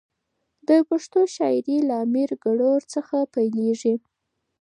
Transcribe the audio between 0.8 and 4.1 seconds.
پښتو شاعري له امیر ګروړ څخه پیلېږي.